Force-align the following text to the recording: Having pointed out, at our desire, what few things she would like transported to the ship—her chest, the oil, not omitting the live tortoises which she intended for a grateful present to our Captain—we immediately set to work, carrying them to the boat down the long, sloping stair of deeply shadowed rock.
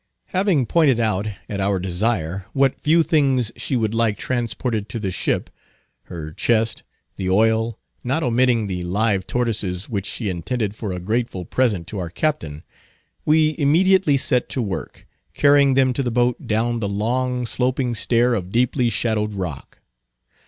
Having 0.29 0.65
pointed 0.65 0.99
out, 0.99 1.27
at 1.47 1.59
our 1.59 1.77
desire, 1.77 2.47
what 2.53 2.81
few 2.81 3.03
things 3.03 3.51
she 3.55 3.75
would 3.75 3.93
like 3.93 4.17
transported 4.17 4.89
to 4.89 4.99
the 4.99 5.11
ship—her 5.11 6.31
chest, 6.31 6.81
the 7.17 7.29
oil, 7.29 7.77
not 8.03 8.23
omitting 8.23 8.65
the 8.65 8.81
live 8.81 9.27
tortoises 9.27 9.87
which 9.89 10.07
she 10.07 10.27
intended 10.27 10.73
for 10.73 10.91
a 10.91 10.99
grateful 10.99 11.45
present 11.45 11.85
to 11.85 11.99
our 11.99 12.09
Captain—we 12.09 13.53
immediately 13.59 14.17
set 14.17 14.49
to 14.49 14.59
work, 14.59 15.05
carrying 15.35 15.75
them 15.75 15.93
to 15.93 16.01
the 16.01 16.09
boat 16.09 16.47
down 16.47 16.79
the 16.79 16.89
long, 16.89 17.45
sloping 17.45 17.93
stair 17.93 18.33
of 18.33 18.51
deeply 18.51 18.89
shadowed 18.89 19.33
rock. 19.33 19.81